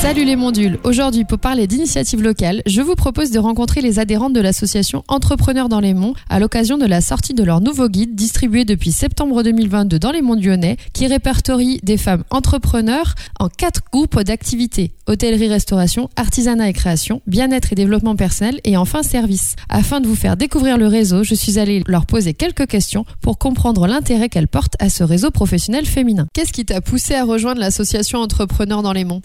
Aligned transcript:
Salut 0.00 0.24
les 0.24 0.36
mondules. 0.36 0.78
Aujourd'hui, 0.84 1.24
pour 1.24 1.40
parler 1.40 1.66
d'initiatives 1.66 2.22
locales, 2.22 2.62
je 2.66 2.80
vous 2.80 2.94
propose 2.94 3.32
de 3.32 3.40
rencontrer 3.40 3.80
les 3.80 3.98
adhérentes 3.98 4.32
de 4.32 4.40
l'association 4.40 5.02
Entrepreneurs 5.08 5.68
dans 5.68 5.80
les 5.80 5.92
Monts 5.92 6.14
à 6.28 6.38
l'occasion 6.38 6.78
de 6.78 6.86
la 6.86 7.00
sortie 7.00 7.34
de 7.34 7.42
leur 7.42 7.60
nouveau 7.60 7.88
guide 7.88 8.14
distribué 8.14 8.64
depuis 8.64 8.92
septembre 8.92 9.42
2022 9.42 9.98
dans 9.98 10.12
les 10.12 10.22
monts 10.22 10.36
lyonnais 10.36 10.76
qui 10.92 11.08
répertorie 11.08 11.80
des 11.82 11.96
femmes 11.96 12.22
entrepreneurs 12.30 13.16
en 13.40 13.48
quatre 13.48 13.82
groupes 13.90 14.20
d'activités 14.20 14.92
hôtellerie-restauration, 15.08 16.08
artisanat 16.16 16.68
et 16.68 16.72
création, 16.72 17.22
bien-être 17.26 17.72
et 17.72 17.74
développement 17.74 18.14
personnel 18.14 18.60
et 18.64 18.76
enfin 18.76 19.02
service. 19.02 19.56
Afin 19.68 20.00
de 20.00 20.06
vous 20.06 20.14
faire 20.14 20.36
découvrir 20.36 20.78
le 20.78 20.86
réseau, 20.86 21.24
je 21.24 21.34
suis 21.34 21.58
allée 21.58 21.82
leur 21.86 22.06
poser 22.06 22.34
quelques 22.34 22.66
questions 22.66 23.04
pour 23.20 23.38
comprendre 23.38 23.86
l'intérêt 23.86 24.28
qu'elles 24.28 24.48
portent 24.48 24.76
à 24.78 24.90
ce 24.90 25.02
réseau 25.02 25.30
professionnel 25.30 25.86
féminin. 25.86 26.26
Qu'est-ce 26.34 26.52
qui 26.52 26.64
t'a 26.64 26.80
poussé 26.80 27.14
à 27.14 27.24
rejoindre 27.24 27.60
l'association 27.60 28.20
Entrepreneurs 28.20 28.82
dans 28.82 28.92
les 28.92 29.04
Monts? 29.04 29.20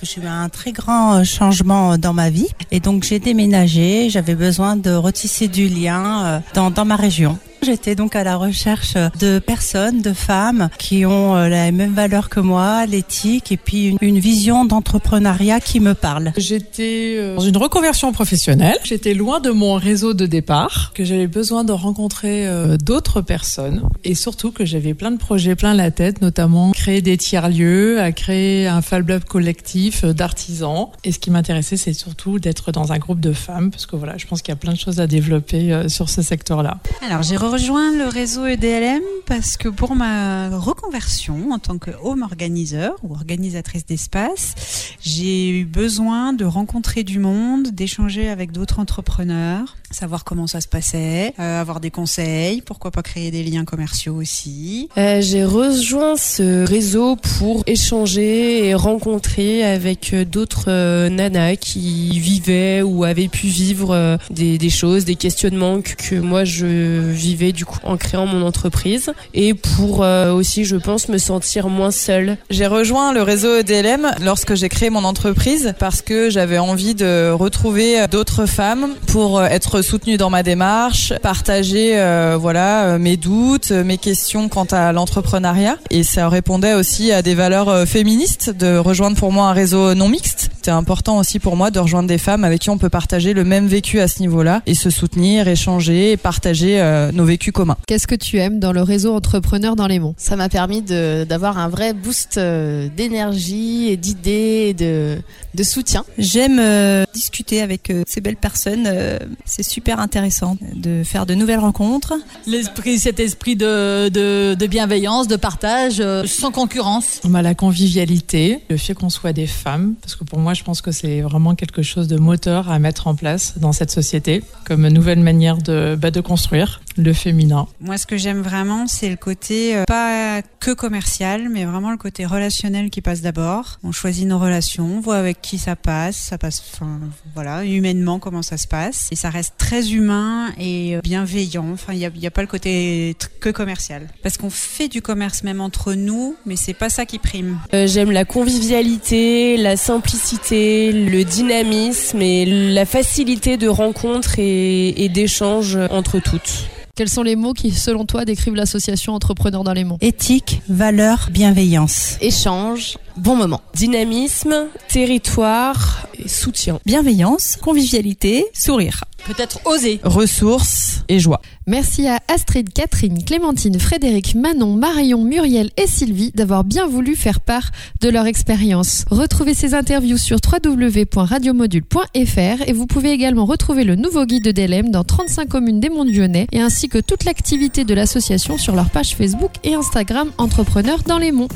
Très 0.63 0.71
grand 0.71 1.15
euh, 1.15 1.23
changement 1.25 1.97
dans 1.97 2.13
ma 2.13 2.29
vie 2.29 2.47
et 2.71 2.79
donc 2.79 3.03
j'ai 3.03 3.19
déménagé. 3.19 4.09
J'avais 4.09 4.33
besoin 4.33 4.77
de 4.77 4.91
retisser 4.91 5.49
du 5.49 5.67
lien 5.67 6.25
euh, 6.25 6.39
dans, 6.53 6.71
dans 6.71 6.85
ma 6.85 6.95
région. 6.95 7.37
J'étais 7.63 7.95
donc 7.95 8.17
à 8.17 8.25
la 8.25 8.35
recherche 8.35 8.95
de 9.19 9.39
personnes, 9.39 10.01
de 10.01 10.11
femmes 10.11 10.69
qui 10.77 11.05
ont 11.05 11.37
euh, 11.37 11.47
la 11.47 11.71
même 11.71 11.93
valeur 11.93 12.27
que 12.27 12.41
moi, 12.41 12.85
l'éthique 12.85 13.53
et 13.53 13.57
puis 13.57 13.87
une, 13.87 13.97
une 14.01 14.19
vision 14.19 14.65
d'entrepreneuriat 14.65 15.61
qui 15.61 15.79
me 15.79 15.93
parle. 15.93 16.33
J'étais 16.35 17.15
euh, 17.17 17.37
dans 17.37 17.43
une 17.43 17.55
reconversion 17.55 18.11
professionnelle. 18.11 18.77
J'étais 18.83 19.13
loin 19.13 19.39
de 19.39 19.49
mon 19.49 19.75
réseau 19.75 20.13
de 20.13 20.25
départ, 20.25 20.91
que 20.93 21.05
j'avais 21.05 21.27
besoin 21.27 21.63
de 21.63 21.71
rencontrer 21.71 22.45
euh, 22.47 22.75
d'autres 22.75 23.21
personnes 23.21 23.83
et 24.03 24.13
surtout 24.13 24.51
que 24.51 24.65
j'avais 24.65 24.93
plein 24.93 25.11
de 25.11 25.17
projets 25.17 25.55
plein 25.55 25.73
la 25.73 25.89
tête, 25.89 26.21
notamment 26.21 26.71
créer 26.71 27.01
des 27.01 27.15
tiers-lieux, 27.15 28.01
à 28.01 28.11
créer 28.11 28.67
un 28.67 28.81
Fab 28.81 29.07
Lab 29.07 29.23
collectif 29.23 30.03
d'artisans. 30.03 30.87
Et 31.05 31.13
ce 31.13 31.19
qui 31.19 31.31
m'intéressait, 31.31 31.77
c'est 31.77 31.93
surtout 31.93 32.39
d'être 32.39 32.73
dans 32.73 32.91
un 32.91 32.97
groupe 32.97 33.21
de 33.21 33.31
femmes 33.31 33.71
parce 33.71 33.85
que 33.85 33.95
voilà, 33.95 34.17
je 34.17 34.27
pense 34.27 34.41
qu'il 34.41 34.51
y 34.51 34.57
a 34.57 34.57
plein 34.57 34.73
de 34.73 34.77
choses 34.77 34.99
à 34.99 35.07
développer 35.07 35.83
sur 35.87 36.09
ce 36.09 36.21
secteur-là. 36.21 36.79
Alors 37.07 37.23
j'ai 37.23 37.37
rejoint 37.53 37.91
le 37.91 38.07
réseau 38.07 38.47
EDLM 38.47 39.03
parce 39.27 39.57
que 39.57 39.69
pour 39.69 39.95
ma 39.95 40.49
reconversion 40.57 41.51
en 41.51 41.59
tant 41.59 41.77
que 41.77 41.91
home 42.01 42.23
organiseur 42.23 42.95
ou 43.03 43.13
organisatrice 43.13 43.85
d'espace, 43.85 44.95
j'ai 44.99 45.51
eu 45.59 45.63
besoin 45.63 46.33
de 46.33 46.45
rencontrer 46.45 47.03
du 47.03 47.19
monde, 47.19 47.67
d'échanger 47.67 48.27
avec 48.27 48.51
d'autres 48.51 48.79
entrepreneurs, 48.79 49.75
savoir 49.93 50.23
comment 50.23 50.47
ça 50.47 50.61
se 50.61 50.67
passait, 50.67 51.33
euh, 51.39 51.61
avoir 51.61 51.79
des 51.79 51.91
conseils, 51.91 52.61
pourquoi 52.61 52.91
pas 52.91 53.01
créer 53.01 53.31
des 53.31 53.43
liens 53.43 53.65
commerciaux 53.65 54.15
aussi. 54.15 54.89
Euh, 54.97 55.21
j'ai 55.21 55.45
rejoint 55.45 56.17
ce 56.17 56.67
réseau 56.67 57.15
pour 57.15 57.63
échanger 57.67 58.67
et 58.67 58.73
rencontrer 58.73 59.63
avec 59.63 60.15
d'autres 60.29 60.65
euh, 60.67 61.09
nanas 61.09 61.55
qui 61.57 62.19
vivaient 62.19 62.81
ou 62.81 63.03
avaient 63.03 63.27
pu 63.27 63.47
vivre 63.47 63.91
euh, 63.91 64.17
des, 64.29 64.57
des, 64.57 64.69
choses, 64.69 65.05
des 65.05 65.15
questionnements 65.15 65.81
que, 65.81 65.93
que 65.93 66.15
moi 66.15 66.43
je 66.43 67.11
vivais 67.11 67.51
du 67.51 67.65
coup 67.65 67.79
en 67.83 67.97
créant 67.97 68.25
mon 68.25 68.45
entreprise 68.45 69.11
et 69.33 69.53
pour 69.53 70.03
euh, 70.03 70.33
aussi 70.33 70.65
je 70.65 70.75
pense 70.75 71.09
me 71.09 71.17
sentir 71.17 71.69
moins 71.69 71.91
seule. 71.91 72.37
J'ai 72.49 72.67
rejoint 72.67 73.13
le 73.13 73.21
réseau 73.21 73.59
EDLM 73.59 74.11
lorsque 74.21 74.55
j'ai 74.55 74.69
créé 74.69 74.89
mon 74.89 75.03
entreprise 75.03 75.73
parce 75.79 76.01
que 76.01 76.29
j'avais 76.29 76.57
envie 76.57 76.95
de 76.95 77.31
retrouver 77.31 78.07
d'autres 78.07 78.45
femmes 78.45 78.95
pour 79.07 79.43
être 79.43 79.82
soutenue 79.83 80.17
dans 80.17 80.29
ma 80.29 80.41
démarche, 80.41 81.13
partager 81.21 81.99
euh, 81.99 82.37
voilà 82.39 82.97
mes 82.97 83.17
doutes, 83.17 83.71
mes 83.71 83.97
questions 83.97 84.49
quant 84.49 84.65
à 84.65 84.91
l'entrepreneuriat 84.91 85.77
et 85.89 86.03
ça 86.03 86.29
répondait 86.29 86.73
aussi 86.73 87.11
à 87.11 87.21
des 87.21 87.35
valeurs 87.35 87.69
euh, 87.69 87.85
féministes 87.85 88.49
de 88.49 88.77
rejoindre 88.77 89.17
pour 89.17 89.31
moi 89.31 89.47
un 89.47 89.53
réseau 89.53 89.93
non 89.93 90.09
mixte. 90.09 90.42
C'était 90.63 90.71
important 90.71 91.17
aussi 91.17 91.39
pour 91.39 91.57
moi 91.57 91.71
de 91.71 91.79
rejoindre 91.79 92.07
des 92.07 92.17
femmes 92.17 92.45
avec 92.45 92.61
qui 92.61 92.69
on 92.69 92.77
peut 92.77 92.87
partager 92.87 93.33
le 93.33 93.43
même 93.43 93.67
vécu 93.67 93.99
à 93.99 94.07
ce 94.07 94.21
niveau-là 94.21 94.61
et 94.65 94.75
se 94.75 94.89
soutenir, 94.89 95.49
échanger 95.49 96.13
et 96.13 96.15
partager 96.15 96.79
euh, 96.79 97.11
nos 97.11 97.25
vécus 97.25 97.51
communs. 97.51 97.75
Qu'est-ce 97.85 98.07
que 98.07 98.15
tu 98.15 98.37
aimes 98.37 98.61
dans 98.61 98.71
le 98.71 98.81
réseau 98.81 99.13
Entrepreneurs 99.13 99.75
dans 99.75 99.87
les 99.87 99.99
Monts? 99.99 100.15
Ça 100.15 100.37
m'a 100.37 100.47
permis 100.47 100.81
d'avoir 100.81 101.57
un 101.57 101.67
vrai 101.67 101.91
boost 101.91 102.37
euh, 102.37 102.87
d'énergie 102.95 103.89
et 103.89 103.97
d'idées 103.97 104.67
et 104.69 104.73
de, 104.73 105.17
de 105.53 105.63
soutien. 105.63 106.05
J'aime 106.17 106.59
euh, 106.61 107.03
discuter 107.13 107.61
avec 107.61 107.89
euh, 107.89 108.03
ces 108.07 108.21
belles 108.21 108.37
personnes. 108.37 108.85
Euh, 108.87 109.19
c'est 109.43 109.63
super 109.63 109.99
intéressant 109.99 110.55
de 110.73 111.03
faire 111.03 111.25
de 111.25 111.33
nouvelles 111.33 111.59
rencontres. 111.59 112.13
L'esprit, 112.47 112.99
cet 112.99 113.19
esprit 113.19 113.57
de, 113.57 114.07
de, 114.07 114.55
de 114.57 114.67
bienveillance, 114.67 115.27
de 115.27 115.35
partage, 115.35 115.95
euh, 115.99 116.23
sans 116.25 116.51
concurrence. 116.51 117.19
On 117.25 117.33
a 117.33 117.41
la 117.41 117.53
convivialité, 117.53 118.59
le 118.69 118.77
fait 118.77 118.93
qu'on 118.93 119.09
soit 119.09 119.33
des 119.33 119.47
femmes, 119.47 119.95
parce 120.01 120.15
que 120.15 120.23
pour 120.23 120.39
moi, 120.39 120.52
je 120.53 120.63
pense 120.63 120.81
que 120.81 120.91
c'est 120.91 121.21
vraiment 121.21 121.55
quelque 121.55 121.81
chose 121.81 122.07
de 122.07 122.17
moteur 122.17 122.69
à 122.69 122.79
mettre 122.79 123.07
en 123.07 123.15
place 123.15 123.53
dans 123.57 123.71
cette 123.71 123.91
société, 123.91 124.43
comme 124.65 124.87
nouvelle 124.87 125.19
manière 125.19 125.57
de, 125.57 125.97
bah, 125.99 126.11
construire 126.21 126.81
le 126.97 127.13
féminin. 127.13 127.67
Moi, 127.79 127.97
ce 127.97 128.05
que 128.05 128.17
j'aime 128.17 128.41
vraiment, 128.41 128.87
c'est 128.87 129.09
le 129.09 129.15
côté 129.15 129.75
euh, 129.75 129.83
pas 129.85 130.41
que 130.59 130.71
commercial, 130.71 131.49
mais 131.49 131.65
vraiment 131.65 131.91
le 131.91 131.97
côté 131.97 132.25
relationnel 132.25 132.89
qui 132.89 133.01
passe 133.01 133.21
d'abord. 133.21 133.79
On 133.83 133.91
choisit 133.91 134.27
nos 134.27 134.39
relations, 134.39 134.85
on 134.97 134.99
voit 134.99 135.17
avec 135.17 135.41
qui 135.41 135.57
ça 135.57 135.75
passe, 135.75 136.15
ça 136.15 136.37
passe, 136.37 136.63
enfin, 136.73 136.99
voilà, 137.33 137.65
humainement 137.65 138.19
comment 138.19 138.41
ça 138.41 138.57
se 138.57 138.67
passe, 138.67 139.07
et 139.11 139.15
ça 139.15 139.29
reste 139.29 139.55
très 139.57 139.91
humain 139.91 140.53
et 140.59 140.97
bienveillant. 141.03 141.71
Enfin, 141.73 141.93
il 141.93 141.99
n'y 141.99 142.05
a, 142.05 142.11
y 142.15 142.27
a, 142.27 142.31
pas 142.31 142.41
le 142.41 142.47
côté 142.47 143.15
que 143.39 143.49
commercial, 143.49 144.07
parce 144.21 144.37
qu'on 144.37 144.49
fait 144.49 144.87
du 144.87 145.01
commerce 145.01 145.43
même 145.43 145.61
entre 145.61 145.93
nous, 145.93 146.35
mais 146.45 146.55
c'est 146.55 146.73
pas 146.73 146.89
ça 146.89 147.05
qui 147.05 147.19
prime. 147.19 147.59
Euh, 147.73 147.87
J'aime 147.87 148.11
la 148.11 148.25
convivialité, 148.25 149.57
la 149.57 149.77
simplicité, 149.77 150.91
le 150.91 151.23
dynamisme 151.23 152.21
et 152.21 152.45
la 152.73 152.85
facilité 152.85 153.57
de 153.57 153.67
rencontre 153.67 154.39
et, 154.39 155.03
et 155.03 155.09
d'échange 155.09 155.77
entre 155.91 156.19
toutes. 156.19 156.69
Quels 156.95 157.09
sont 157.09 157.23
les 157.23 157.35
mots 157.35 157.53
qui, 157.53 157.71
selon 157.71 158.05
toi, 158.05 158.23
décrivent 158.23 158.53
l'association 158.53 159.13
Entrepreneurs 159.15 159.63
dans 159.63 159.73
les 159.73 159.83
Monts 159.83 159.97
Éthique, 159.99 160.61
valeur, 160.69 161.29
bienveillance. 161.31 162.17
Échange, 162.21 162.99
bon 163.17 163.35
moment. 163.35 163.61
Dynamisme, 163.73 164.67
territoire 164.89 166.07
et 166.13 166.27
soutien. 166.27 166.79
Bienveillance, 166.85 167.57
convivialité, 167.59 168.45
sourire. 168.53 169.05
Peut-être 169.25 169.59
oser. 169.65 169.99
Ressources 170.03 171.03
et 171.07 171.19
joie. 171.19 171.39
Merci 171.65 172.09
à 172.09 172.19
Astrid, 172.27 172.73
Catherine, 172.73 173.23
Clémentine, 173.23 173.79
Frédéric, 173.79 174.35
Manon, 174.35 174.75
Marion, 174.75 175.23
Muriel 175.23 175.69
et 175.77 175.87
Sylvie 175.87 176.33
d'avoir 176.35 176.65
bien 176.65 176.87
voulu 176.87 177.15
faire 177.15 177.39
part 177.39 177.71
de 178.01 178.09
leur 178.09 178.25
expérience. 178.25 179.05
Retrouvez 179.09 179.53
ces 179.53 179.75
interviews 179.75 180.17
sur 180.17 180.39
www.radiomodule.fr 180.45 182.67
et 182.67 182.73
vous 182.73 182.85
pouvez 182.85 183.11
également 183.11 183.45
retrouver 183.45 183.85
le 183.85 183.95
nouveau 183.95 184.25
guide 184.25 184.43
de 184.43 184.51
DLM 184.51 184.91
dans 184.91 185.05
35 185.05 185.47
communes 185.47 185.79
des 185.79 185.89
Monts 185.89 186.03
Lyonnais 186.03 186.47
et 186.51 186.59
ainsi 186.59 186.89
que 186.89 186.97
toute 186.97 187.23
l'activité 187.23 187.85
de 187.85 187.93
l'association 187.93 188.57
sur 188.57 188.75
leur 188.75 188.89
page 188.89 189.15
Facebook 189.15 189.51
et 189.63 189.73
Instagram 189.73 190.31
Entrepreneurs 190.37 191.03
dans 191.07 191.17
les 191.17 191.31
Monts. 191.31 191.47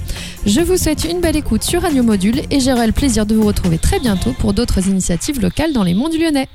Je 0.45 0.61
vous 0.61 0.77
souhaite 0.77 1.03
une 1.03 1.19
belle 1.19 1.35
écoute 1.35 1.63
sur 1.63 1.81
Radio 1.81 2.01
Module 2.01 2.43
et 2.49 2.61
j'aurai 2.61 2.87
le 2.87 2.93
plaisir 2.93 3.25
de 3.25 3.35
vous 3.35 3.45
retrouver 3.45 3.77
très 3.77 3.99
bientôt 3.99 4.31
pour 4.39 4.53
d'autres 4.53 4.87
initiatives 4.87 5.41
locales 5.41 5.73
dans 5.73 5.83
les 5.83 5.93
Monts 5.93 6.07
du 6.07 6.17
Lyonnais. 6.17 6.47